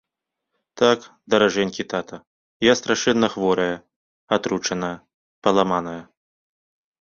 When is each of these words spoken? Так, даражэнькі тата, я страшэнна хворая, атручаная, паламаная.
Так, 0.81 0.99
даражэнькі 1.33 1.85
тата, 1.93 2.17
я 2.67 2.73
страшэнна 2.79 3.27
хворая, 3.35 3.75
атручаная, 4.39 4.91
паламаная. 5.47 5.97